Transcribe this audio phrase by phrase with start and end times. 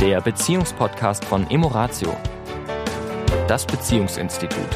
[0.00, 2.16] der Beziehungspodcast von Emoratio,
[3.46, 4.66] das Beziehungsinstitut.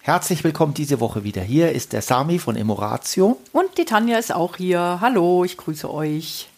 [0.00, 1.42] Herzlich willkommen diese Woche wieder.
[1.42, 3.40] Hier ist der Sami von Emoratio.
[3.50, 4.98] Und die Tanja ist auch hier.
[5.00, 6.48] Hallo, ich grüße euch.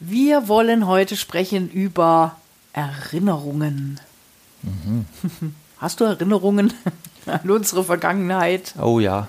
[0.00, 2.36] Wir wollen heute sprechen über
[2.72, 4.00] Erinnerungen.
[4.62, 5.04] Mhm.
[5.78, 6.72] Hast du Erinnerungen
[7.26, 8.74] an unsere Vergangenheit?
[8.80, 9.28] Oh ja.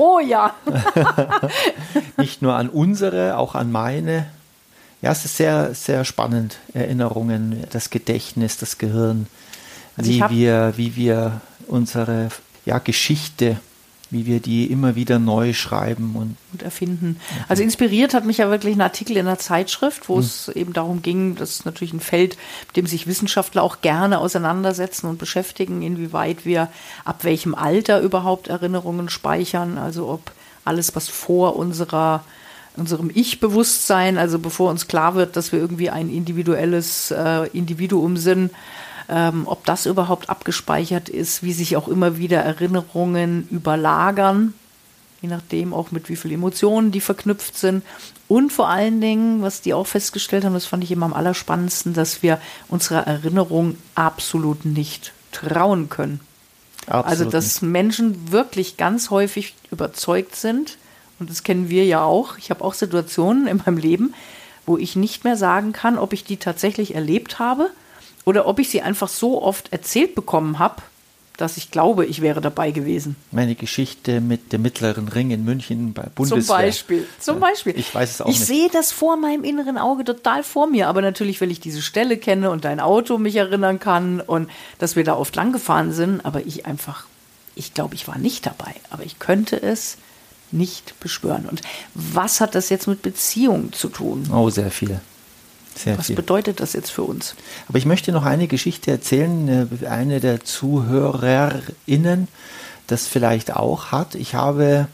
[0.00, 0.54] Oh ja.
[2.16, 4.24] Nicht nur an unsere, auch an meine.
[5.02, 6.56] Ja, es ist sehr, sehr spannend.
[6.72, 9.26] Erinnerungen, das Gedächtnis, das Gehirn,
[9.98, 12.30] also wie, wir, wie wir unsere
[12.64, 13.60] ja, Geschichte
[14.10, 17.20] wie wir die immer wieder neu schreiben und, und erfinden.
[17.48, 20.20] Also inspiriert hat mich ja wirklich ein Artikel in einer Zeitschrift, wo mhm.
[20.20, 22.36] es eben darum ging, das ist natürlich ein Feld,
[22.68, 26.68] mit dem sich Wissenschaftler auch gerne auseinandersetzen und beschäftigen, inwieweit wir
[27.04, 30.32] ab welchem Alter überhaupt Erinnerungen speichern, also ob
[30.64, 32.24] alles, was vor unserer
[32.76, 38.52] unserem Ich-Bewusstsein, also bevor uns klar wird, dass wir irgendwie ein individuelles äh, Individuum sind,
[39.10, 44.54] ähm, ob das überhaupt abgespeichert ist, wie sich auch immer wieder Erinnerungen überlagern,
[45.20, 47.84] je nachdem auch mit wie vielen Emotionen die verknüpft sind.
[48.28, 51.92] Und vor allen Dingen, was die auch festgestellt haben, das fand ich immer am allerspannendsten,
[51.92, 56.20] dass wir unserer Erinnerung absolut nicht trauen können.
[56.86, 57.62] Absolut also, dass.
[57.62, 60.78] Menschen wirklich ganz häufig überzeugt sind,
[61.18, 62.38] und das kennen wir ja auch.
[62.38, 64.14] Ich habe auch Situationen in meinem Leben,
[64.64, 67.70] wo ich nicht mehr sagen kann, ob ich die tatsächlich erlebt habe
[68.24, 70.82] oder ob ich sie einfach so oft erzählt bekommen habe,
[71.40, 73.16] dass ich glaube, ich wäre dabei gewesen.
[73.30, 76.42] Meine Geschichte mit dem mittleren Ring in München bei Bundeswehr.
[76.42, 77.08] Zum Beispiel.
[77.18, 77.78] Zum Beispiel.
[77.78, 78.42] Ich weiß es auch ich nicht.
[78.42, 81.80] Ich sehe das vor meinem inneren Auge total vor mir, aber natürlich, weil ich diese
[81.80, 85.92] Stelle kenne und dein Auto mich erinnern kann und dass wir da oft lang gefahren
[85.92, 87.06] sind, aber ich einfach,
[87.54, 89.96] ich glaube, ich war nicht dabei, aber ich könnte es
[90.52, 91.46] nicht beschwören.
[91.46, 91.62] Und
[91.94, 94.28] was hat das jetzt mit Beziehungen zu tun?
[94.30, 95.00] Oh, sehr viel.
[95.82, 96.16] Sehr Was viel.
[96.16, 97.34] bedeutet das jetzt für uns?
[97.68, 102.28] Aber ich möchte noch eine Geschichte erzählen, äh, eine der ZuhörerInnen
[102.86, 104.14] das vielleicht auch hat.
[104.14, 104.88] Ich habe,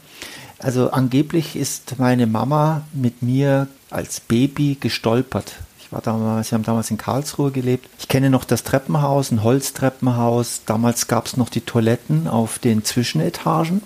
[0.59, 5.53] also angeblich ist meine Mama mit mir als Baby gestolpert.
[5.79, 7.89] Ich war damals, sie haben damals in Karlsruhe gelebt.
[7.97, 10.61] Ich kenne noch das Treppenhaus, ein Holztreppenhaus.
[10.65, 13.81] Damals gab es noch die Toiletten auf den Zwischenetagen.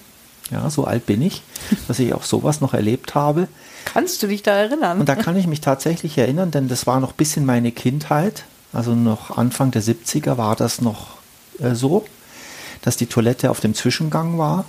[0.52, 1.44] Ja, so alt bin ich,
[1.88, 3.48] dass ich auch sowas noch erlebt habe.
[3.86, 5.00] Kannst du dich da erinnern?
[5.00, 8.44] Und da kann ich mich tatsächlich erinnern, denn das war noch bis in meine Kindheit,
[8.74, 11.18] also noch Anfang der 70er war das noch
[11.60, 12.06] äh, so,
[12.82, 14.66] dass die Toilette auf dem Zwischengang war.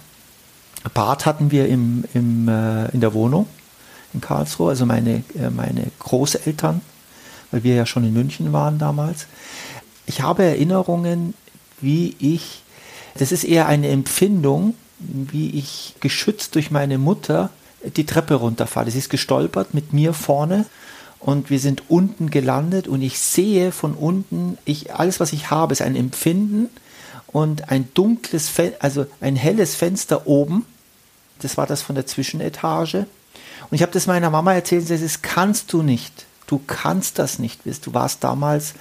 [0.94, 3.46] Bad hatten wir im, im, äh, in der Wohnung
[4.14, 6.80] in Karlsruhe, also meine, äh, meine Großeltern,
[7.50, 9.26] weil wir ja schon in München waren damals.
[10.06, 11.34] Ich habe Erinnerungen,
[11.80, 12.62] wie ich,
[13.14, 17.50] das ist eher eine Empfindung, wie ich geschützt durch meine Mutter
[17.96, 18.90] die Treppe runterfalle.
[18.90, 20.66] Sie ist gestolpert mit mir vorne
[21.18, 25.72] und wir sind unten gelandet und ich sehe von unten, ich, alles was ich habe,
[25.72, 26.68] ist ein Empfinden
[27.28, 30.66] und ein dunkles, also ein helles Fenster oben.
[31.40, 33.06] Das war das von der Zwischenetage.
[33.70, 36.26] Und ich habe das meiner Mama erzählt, sie sagt, das kannst du nicht.
[36.46, 37.60] Du kannst das nicht.
[37.64, 38.74] Du warst damals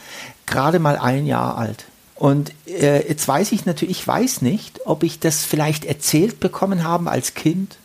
[0.46, 1.86] gerade mal ein Jahr alt.
[2.22, 6.84] Und äh, jetzt weiß ich natürlich, ich weiß nicht, ob ich das vielleicht erzählt bekommen
[6.84, 7.78] habe als Kind,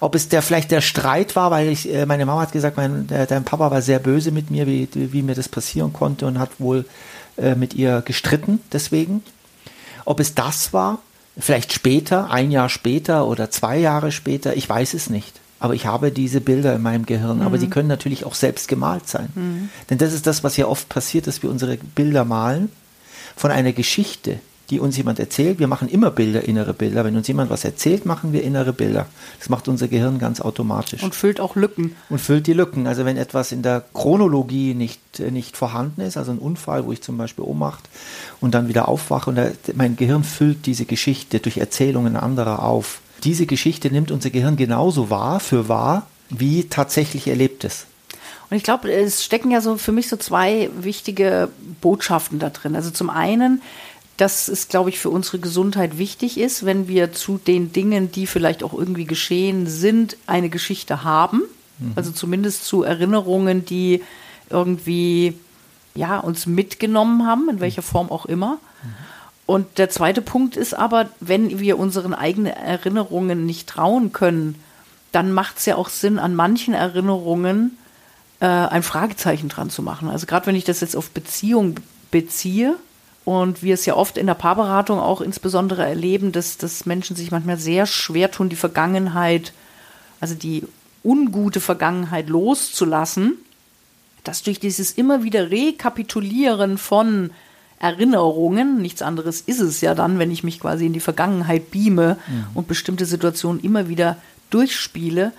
[0.00, 3.06] ob es der vielleicht der Streit war, weil ich, äh, meine Mama hat gesagt, mein,
[3.06, 6.40] der, dein Papa war sehr böse mit mir, wie, wie mir das passieren konnte und
[6.40, 6.86] hat wohl
[7.36, 9.22] äh, mit ihr gestritten deswegen.
[10.04, 10.98] Ob es das war,
[11.38, 15.40] vielleicht später, ein Jahr später oder zwei Jahre später, ich weiß es nicht.
[15.60, 17.38] Aber ich habe diese Bilder in meinem Gehirn.
[17.38, 17.46] Mhm.
[17.46, 19.28] Aber die können natürlich auch selbst gemalt sein.
[19.36, 19.68] Mhm.
[19.88, 22.72] Denn das ist das, was ja oft passiert, dass wir unsere Bilder malen
[23.36, 24.40] von einer Geschichte,
[24.70, 25.58] die uns jemand erzählt.
[25.58, 27.04] Wir machen immer Bilder, innere Bilder.
[27.04, 29.06] Wenn uns jemand was erzählt, machen wir innere Bilder.
[29.38, 31.02] Das macht unser Gehirn ganz automatisch.
[31.02, 31.94] Und füllt auch Lücken.
[32.08, 32.86] Und füllt die Lücken.
[32.86, 36.92] Also wenn etwas in der Chronologie nicht, äh, nicht vorhanden ist, also ein Unfall, wo
[36.92, 37.88] ich zum Beispiel Ohnmacht
[38.40, 43.00] und dann wieder aufwache und da, mein Gehirn füllt diese Geschichte durch Erzählungen anderer auf.
[43.22, 47.86] Diese Geschichte nimmt unser Gehirn genauso wahr, für wahr, wie tatsächlich erlebtes.
[48.50, 51.48] Und ich glaube, es stecken ja so für mich so zwei wichtige
[51.80, 52.76] Botschaften da drin.
[52.76, 53.62] Also zum einen,
[54.16, 58.26] dass es, glaube ich, für unsere Gesundheit wichtig ist, wenn wir zu den Dingen, die
[58.26, 61.42] vielleicht auch irgendwie geschehen sind, eine Geschichte haben.
[61.78, 61.92] Mhm.
[61.96, 64.02] Also zumindest zu Erinnerungen, die
[64.50, 65.34] irgendwie
[65.94, 68.58] ja, uns mitgenommen haben, in welcher Form auch immer.
[68.82, 68.88] Mhm.
[69.46, 74.56] Und der zweite Punkt ist aber, wenn wir unseren eigenen Erinnerungen nicht trauen können,
[75.12, 77.76] dann macht es ja auch Sinn, an manchen Erinnerungen
[78.44, 80.10] äh, ein Fragezeichen dran zu machen.
[80.10, 81.76] Also gerade wenn ich das jetzt auf Beziehung
[82.10, 82.76] beziehe
[83.24, 87.30] und wir es ja oft in der Paarberatung auch insbesondere erleben, dass, dass Menschen sich
[87.30, 89.54] manchmal sehr schwer tun, die Vergangenheit,
[90.20, 90.62] also die
[91.02, 93.38] ungute Vergangenheit loszulassen,
[94.24, 97.30] dass durch dieses immer wieder Rekapitulieren von
[97.78, 102.18] Erinnerungen, nichts anderes ist es ja dann, wenn ich mich quasi in die Vergangenheit beame
[102.26, 102.46] mhm.
[102.52, 104.18] und bestimmte Situationen immer wieder
[104.50, 105.32] durchspiele,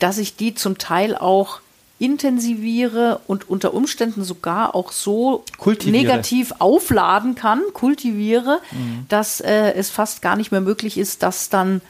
[0.00, 1.60] dass ich die zum Teil auch
[2.04, 5.44] intensiviere und unter Umständen sogar auch so
[5.86, 9.06] negativ aufladen kann, kultiviere, mhm.
[9.08, 11.80] dass äh, es fast gar nicht mehr möglich ist, das dann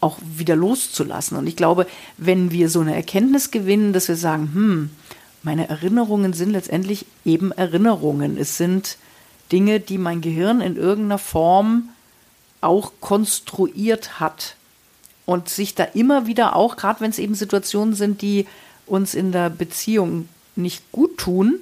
[0.00, 1.38] auch wieder loszulassen.
[1.38, 1.86] Und ich glaube,
[2.18, 4.90] wenn wir so eine Erkenntnis gewinnen, dass wir sagen, hm,
[5.42, 8.36] meine Erinnerungen sind letztendlich eben Erinnerungen.
[8.36, 8.98] Es sind
[9.50, 11.88] Dinge, die mein Gehirn in irgendeiner Form
[12.60, 14.56] auch konstruiert hat
[15.26, 18.46] und sich da immer wieder auch, gerade wenn es eben Situationen sind, die
[18.86, 21.60] uns in der Beziehung nicht gut tun,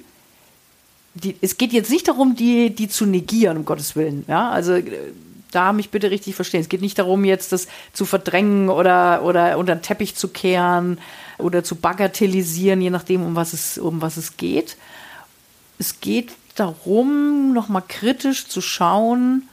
[1.14, 4.24] die, es geht jetzt nicht darum, die, die zu negieren, um Gottes Willen.
[4.28, 5.12] Ja, also äh,
[5.50, 6.62] da mich bitte richtig verstehen.
[6.62, 10.98] Es geht nicht darum, jetzt das zu verdrängen oder, oder unter den Teppich zu kehren
[11.38, 14.76] oder zu bagatellisieren, je nachdem, um was es, um was es geht.
[15.78, 19.48] Es geht darum, nochmal kritisch zu schauen,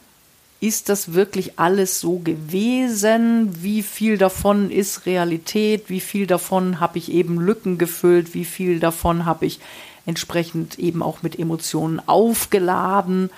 [0.62, 3.50] ist das wirklich alles so gewesen?
[3.62, 5.86] Wie viel davon ist Realität?
[5.88, 8.34] Wie viel davon habe ich eben Lücken gefüllt?
[8.34, 9.60] Wie viel davon habe ich
[10.06, 13.30] entsprechend eben auch mit Emotionen aufgeladen?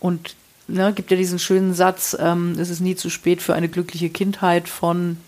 [0.00, 0.34] Und
[0.66, 4.10] ne, gibt ja diesen schönen Satz, ähm, es ist nie zu spät für eine glückliche
[4.10, 5.18] Kindheit von,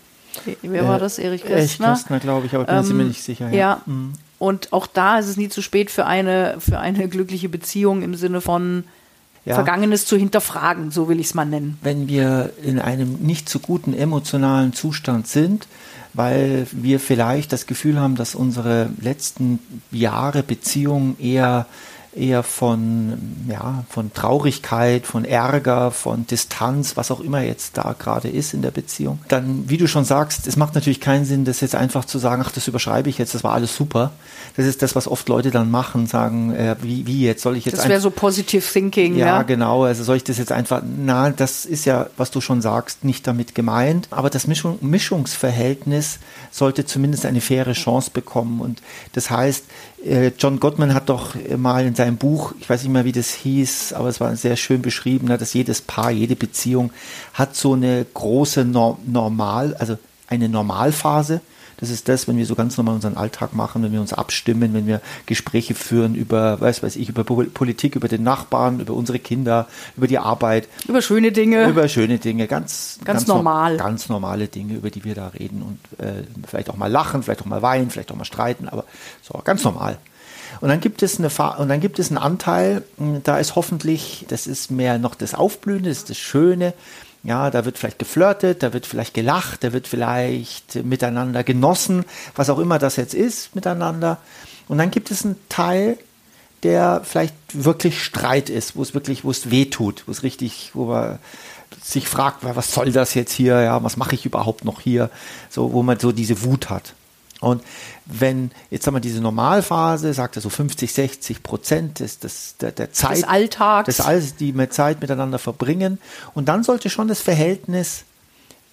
[0.61, 1.17] wer war das?
[1.17, 1.87] Erich Kästner?
[1.87, 3.49] Erich Kästner, glaube ich, aber bin ähm, mir nicht sicher.
[3.49, 3.55] Ja.
[3.55, 3.81] ja.
[3.85, 4.13] Mhm.
[4.37, 8.15] Und auch da ist es nie zu spät für eine, für eine glückliche Beziehung im
[8.15, 8.83] Sinne von,
[9.47, 9.55] ja.
[9.55, 11.77] Vergangenes zu hinterfragen, so will ich es mal nennen.
[11.81, 15.67] Wenn wir in einem nicht so guten emotionalen Zustand sind,
[16.13, 19.59] weil wir vielleicht das Gefühl haben, dass unsere letzten
[19.91, 21.65] Jahre Beziehung eher
[22.17, 28.27] eher von, ja, von Traurigkeit, von Ärger, von Distanz, was auch immer jetzt da gerade
[28.27, 29.19] ist in der Beziehung.
[29.27, 32.43] Dann, wie du schon sagst, es macht natürlich keinen Sinn, das jetzt einfach zu sagen,
[32.45, 34.11] ach, das überschreibe ich jetzt, das war alles super.
[34.55, 37.65] Das ist das, was oft Leute dann machen, sagen, äh, wie, wie jetzt soll ich
[37.65, 37.77] jetzt.
[37.77, 39.27] Das wäre so positive thinking, ja.
[39.27, 39.83] Ja, genau.
[39.83, 43.27] Also soll ich das jetzt einfach, na, das ist ja, was du schon sagst, nicht
[43.27, 44.07] damit gemeint.
[44.11, 46.19] Aber das Mischung, Mischungsverhältnis
[46.51, 48.61] sollte zumindest eine faire Chance bekommen.
[48.61, 48.81] Und
[49.13, 49.65] das heißt,
[50.05, 53.33] äh, John Gottman hat doch mal in seinem Buch, ich weiß nicht mehr, wie das
[53.33, 56.93] hieß, aber es war sehr schön beschrieben, dass jedes Paar, jede Beziehung
[57.33, 59.97] hat so eine große Normal, also
[60.29, 61.41] eine Normalphase
[61.77, 64.73] das ist das, wenn wir so ganz normal unseren Alltag machen, wenn wir uns abstimmen,
[64.73, 69.19] wenn wir Gespräche führen über, weiß weiß ich, über Politik, über den Nachbarn, über unsere
[69.19, 70.67] Kinder, über die Arbeit.
[70.87, 71.67] Über schöne Dinge.
[71.67, 73.77] Über schöne Dinge, ganz, ganz, ganz normal.
[73.77, 77.21] No ganz normale Dinge, über die wir da reden und äh, vielleicht auch mal lachen,
[77.21, 78.83] vielleicht auch mal weinen, vielleicht auch mal streiten, aber
[79.21, 79.97] so, ganz normal.
[80.61, 84.25] Und dann gibt es eine und dann gibt es einen Anteil, hm, da ist hoffentlich,
[84.27, 86.73] das ist mehr noch das Aufblühende, das ist das Schöne,
[87.23, 92.05] ja, da wird vielleicht geflirtet, da wird vielleicht gelacht, da wird vielleicht miteinander genossen,
[92.35, 94.17] was auch immer das jetzt ist miteinander.
[94.67, 95.97] Und dann gibt es einen Teil,
[96.63, 100.71] der vielleicht wirklich Streit ist, wo es wirklich, wo es weh tut, wo es richtig,
[100.73, 101.19] wo man
[101.81, 105.09] sich fragt, was soll das jetzt hier, ja, was mache ich überhaupt noch hier,
[105.49, 106.93] so, wo man so diese Wut hat.
[107.39, 107.61] Und
[108.05, 112.71] wenn, jetzt haben wir diese Normalphase, sagt er so 50, 60 Prozent des, des, der,
[112.71, 113.17] der Zeit.
[113.17, 113.85] Des Alltags.
[113.85, 115.99] Des Alls, die mit Zeit miteinander verbringen.
[116.33, 118.05] Und dann sollte schon das Verhältnis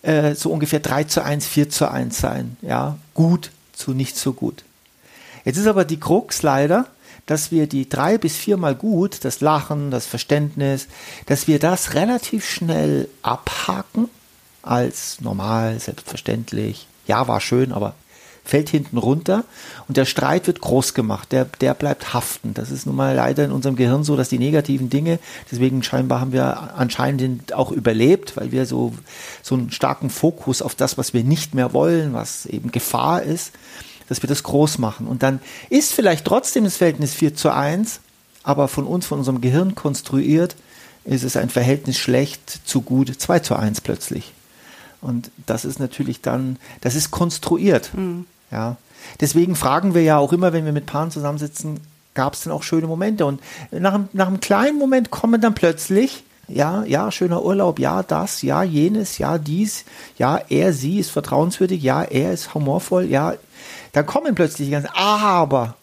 [0.02, 2.56] äh, so ungefähr 3 zu 1, 4 zu 1 sein.
[2.62, 4.64] Ja, gut zu nicht so gut.
[5.44, 6.86] Jetzt ist aber die Krux leider,
[7.26, 10.88] dass wir die drei bis viermal gut, das Lachen, das Verständnis,
[11.26, 14.08] dass wir das relativ schnell abhaken
[14.62, 16.86] als normal, selbstverständlich.
[17.06, 17.94] Ja, war schön, aber
[18.44, 19.44] fällt hinten runter
[19.88, 22.52] und der Streit wird groß gemacht, der, der bleibt haften.
[22.52, 25.18] Das ist nun mal leider in unserem Gehirn so, dass die negativen Dinge,
[25.50, 28.92] deswegen scheinbar haben wir anscheinend auch überlebt, weil wir so,
[29.42, 33.52] so einen starken Fokus auf das, was wir nicht mehr wollen, was eben Gefahr ist,
[34.08, 35.06] dass wir das groß machen.
[35.06, 38.00] Und dann ist vielleicht trotzdem das Verhältnis 4 zu 1,
[38.42, 40.54] aber von uns, von unserem Gehirn konstruiert,
[41.04, 44.32] ist es ein Verhältnis schlecht zu gut 2 zu 1 plötzlich.
[45.00, 47.90] Und das ist natürlich dann, das ist konstruiert.
[47.94, 48.26] Mhm.
[48.50, 48.76] Ja.
[49.20, 51.80] Deswegen fragen wir ja auch immer, wenn wir mit Paaren zusammensitzen,
[52.14, 53.26] gab es denn auch schöne Momente?
[53.26, 58.42] Und nach, nach einem kleinen Moment kommen dann plötzlich, ja, ja, schöner Urlaub, ja, das,
[58.42, 59.84] ja, jenes, ja, dies,
[60.18, 63.34] ja, er, sie ist vertrauenswürdig, ja, er ist humorvoll, ja,
[63.92, 65.76] dann kommen plötzlich die ganzen Aber.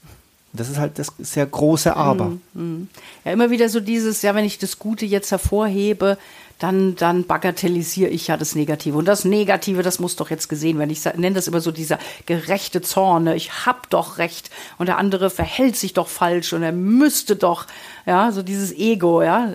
[0.53, 2.37] Das ist halt das sehr große Aber.
[2.53, 2.89] Mm, mm.
[3.23, 6.17] Ja, immer wieder so dieses, ja, wenn ich das Gute jetzt hervorhebe,
[6.61, 8.95] dann, dann bagatellisiere ich ja das Negative.
[8.95, 10.91] Und das Negative, das muss doch jetzt gesehen werden.
[10.91, 13.23] Ich nenne das immer so dieser gerechte Zorn.
[13.23, 13.35] Ne?
[13.35, 17.65] Ich hab doch recht und der andere verhält sich doch falsch und er müsste doch,
[18.05, 19.53] ja, so dieses Ego, ja.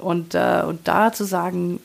[0.00, 1.80] Und, äh, und da zu sagen,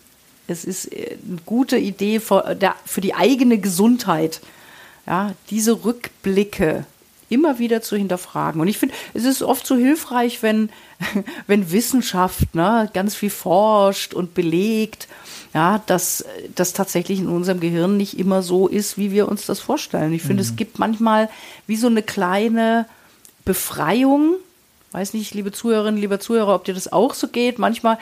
[0.48, 4.42] es ist äh, eine gute Idee für, der, für die eigene Gesundheit,
[5.06, 6.86] ja, diese Rückblicke
[7.34, 8.62] immer wieder zu hinterfragen.
[8.62, 10.70] Und ich finde, es ist oft so hilfreich, wenn,
[11.48, 15.08] wenn Wissenschaft ne, ganz viel forscht und belegt,
[15.54, 16.26] ja, dass
[16.56, 20.14] das tatsächlich in unserem Gehirn nicht immer so ist, wie wir uns das vorstellen.
[20.14, 20.50] Ich finde, mhm.
[20.50, 21.30] es gibt manchmal
[21.68, 22.88] wie so eine kleine
[23.46, 24.36] Befreiung.
[24.92, 27.60] Weiß nicht, liebe Zuhörerinnen, lieber Zuhörer, ob dir das auch so geht.
[27.60, 27.98] Manchmal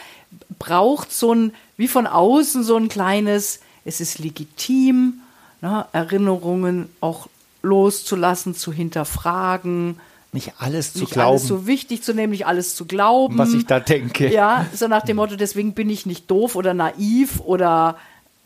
[0.60, 5.22] braucht so ein, wie von außen so ein kleines, es ist legitim,
[5.62, 7.28] ne, Erinnerungen auch
[7.62, 10.00] loszulassen, zu hinterfragen.
[10.34, 11.32] Nicht alles zu nicht glauben.
[11.32, 13.38] Alles so wichtig zu nehmen, nicht alles zu glauben.
[13.38, 14.32] Was ich da denke.
[14.32, 17.98] Ja, so nach dem Motto, deswegen bin ich nicht doof oder naiv oder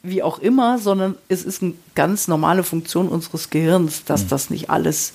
[0.01, 4.29] wie auch immer, sondern es ist eine ganz normale Funktion unseres Gehirns, dass mhm.
[4.29, 5.13] das nicht alles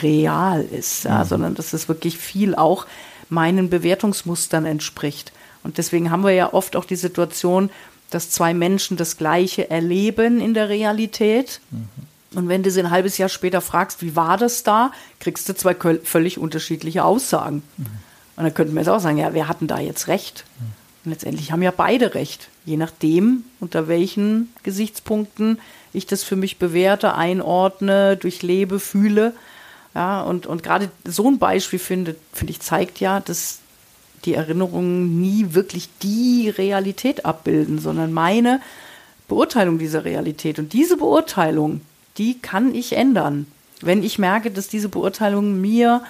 [0.00, 1.28] real ist, ja, mhm.
[1.28, 2.86] sondern dass es wirklich viel auch
[3.28, 5.32] meinen Bewertungsmustern entspricht.
[5.64, 7.70] Und deswegen haben wir ja oft auch die Situation,
[8.10, 11.60] dass zwei Menschen das Gleiche erleben in der Realität.
[11.70, 11.88] Mhm.
[12.34, 15.54] Und wenn du sie ein halbes Jahr später fragst, wie war das da, kriegst du
[15.54, 17.62] zwei völlig unterschiedliche Aussagen.
[17.76, 17.86] Mhm.
[18.36, 20.44] Und dann könnten wir jetzt auch sagen, ja, wer hatten da jetzt recht?
[20.58, 20.66] Mhm.
[21.04, 25.58] Und letztendlich haben ja beide recht, je nachdem, unter welchen Gesichtspunkten
[25.92, 29.34] ich das für mich bewerte, einordne, durchlebe, fühle.
[29.94, 33.58] Ja, und, und gerade so ein Beispiel finde, finde ich, zeigt ja, dass
[34.24, 38.60] die Erinnerungen nie wirklich die Realität abbilden, sondern meine
[39.28, 40.58] Beurteilung dieser Realität.
[40.58, 41.80] Und diese Beurteilung,
[42.18, 43.46] die kann ich ändern,
[43.80, 46.02] wenn ich merke, dass diese Beurteilungen mir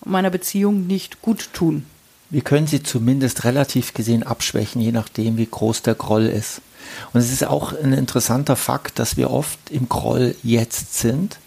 [0.00, 1.86] und meiner Beziehung nicht gut tun.
[2.28, 6.60] Wir können sie zumindest relativ gesehen abschwächen, je nachdem, wie groß der Groll ist.
[7.12, 11.38] Und es ist auch ein interessanter Fakt, dass wir oft im Groll jetzt sind,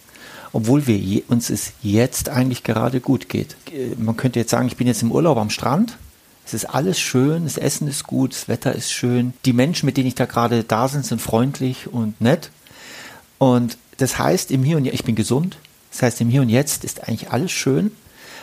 [0.53, 3.55] obwohl wir je, uns es jetzt eigentlich gerade gut geht.
[3.97, 5.97] Man könnte jetzt sagen, ich bin jetzt im Urlaub am Strand.
[6.45, 9.33] Es ist alles schön, das Essen ist gut, das Wetter ist schön.
[9.45, 12.49] Die Menschen, mit denen ich da gerade da sind, sind freundlich und nett.
[13.37, 15.57] Und das heißt, im Hier und Jetzt, ich bin gesund.
[15.91, 17.91] Das heißt, im Hier und Jetzt ist eigentlich alles schön,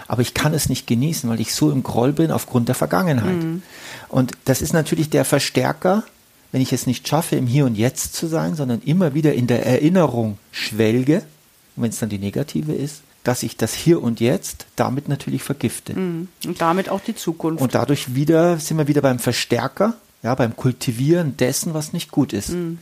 [0.09, 3.43] aber ich kann es nicht genießen, weil ich so im Groll bin aufgrund der Vergangenheit.
[3.43, 3.63] Mhm.
[4.09, 6.05] Und das ist natürlich der Verstärker,
[6.53, 9.47] wenn ich es nicht schaffe, im Hier und Jetzt zu sein, sondern immer wieder in
[9.47, 11.23] der Erinnerung schwelge,
[11.75, 15.99] wenn es dann die negative ist, dass ich das Hier und Jetzt damit natürlich vergifte.
[15.99, 16.29] Mhm.
[16.45, 17.61] Und damit auch die Zukunft.
[17.61, 22.33] Und dadurch wieder sind wir wieder beim Verstärker, ja, beim Kultivieren dessen, was nicht gut
[22.33, 22.51] ist.
[22.51, 22.79] Mhm.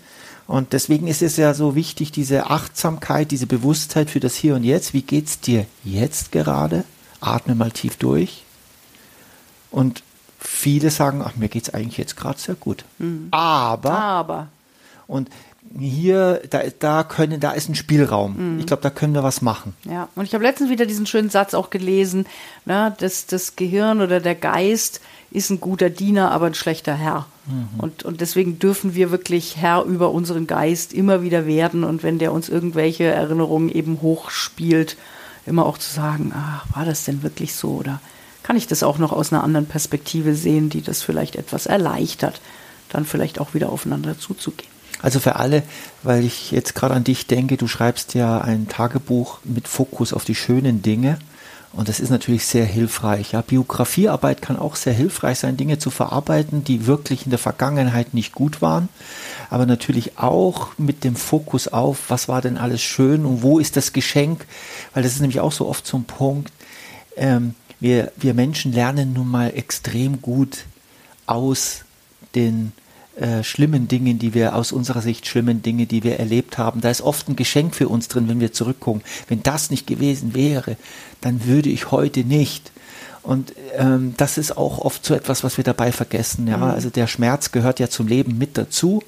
[0.46, 4.64] Und deswegen ist es ja so wichtig, diese Achtsamkeit, diese Bewusstheit für das Hier und
[4.64, 4.92] Jetzt.
[4.92, 6.84] Wie geht's dir jetzt gerade?
[7.20, 8.44] Atme mal tief durch.
[9.70, 10.02] Und
[10.38, 12.84] viele sagen, ach, mir geht's eigentlich jetzt gerade sehr gut.
[12.98, 13.28] Mhm.
[13.30, 14.48] Aber, Aber.
[15.06, 15.30] Und
[15.78, 18.54] hier, da, da können, da ist ein Spielraum.
[18.54, 18.60] Mhm.
[18.60, 19.74] Ich glaube, da können wir was machen.
[19.84, 22.26] Ja, und ich habe letztens wieder diesen schönen Satz auch gelesen,
[22.66, 27.26] ne, dass das Gehirn oder der Geist ist ein guter Diener, aber ein schlechter Herr.
[27.46, 27.68] Mhm.
[27.78, 31.84] Und, und deswegen dürfen wir wirklich Herr über unseren Geist immer wieder werden.
[31.84, 34.96] Und wenn der uns irgendwelche Erinnerungen eben hochspielt,
[35.46, 37.72] immer auch zu sagen, ach, war das denn wirklich so?
[37.72, 38.00] Oder
[38.42, 42.40] kann ich das auch noch aus einer anderen Perspektive sehen, die das vielleicht etwas erleichtert,
[42.90, 44.70] dann vielleicht auch wieder aufeinander zuzugehen?
[45.02, 45.62] Also für alle,
[46.02, 50.24] weil ich jetzt gerade an dich denke, du schreibst ja ein Tagebuch mit Fokus auf
[50.24, 51.18] die schönen Dinge.
[51.76, 53.32] Und das ist natürlich sehr hilfreich.
[53.32, 58.14] Ja, Biografiearbeit kann auch sehr hilfreich sein, Dinge zu verarbeiten, die wirklich in der Vergangenheit
[58.14, 58.88] nicht gut waren.
[59.50, 63.76] Aber natürlich auch mit dem Fokus auf, was war denn alles schön und wo ist
[63.76, 64.46] das Geschenk?
[64.92, 66.52] Weil das ist nämlich auch so oft so Punkt.
[67.16, 70.66] Ähm, wir, wir Menschen lernen nun mal extrem gut
[71.26, 71.84] aus
[72.34, 72.72] den
[73.16, 76.80] äh, schlimmen Dingen, die wir aus unserer Sicht schlimmen Dinge, die wir erlebt haben.
[76.80, 79.02] Da ist oft ein Geschenk für uns drin, wenn wir zurückgucken.
[79.28, 80.76] Wenn das nicht gewesen wäre,
[81.20, 82.72] dann würde ich heute nicht.
[83.22, 86.46] Und ähm, das ist auch oft so etwas, was wir dabei vergessen.
[86.46, 86.62] Ja, mhm.
[86.64, 89.02] also der Schmerz gehört ja zum Leben mit dazu.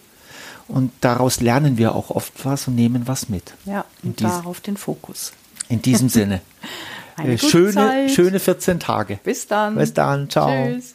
[0.69, 3.55] Und daraus lernen wir auch oft was und nehmen was mit.
[3.67, 5.33] Ja, und darauf den Fokus.
[5.69, 6.41] In diesem Sinne.
[7.17, 8.11] Eine äh, schöne, Zeit.
[8.11, 9.19] schöne 14 Tage.
[9.23, 9.77] Bis dann.
[9.77, 10.31] Bis dann.
[10.31, 10.49] Ciao.
[10.49, 10.95] Tschüss.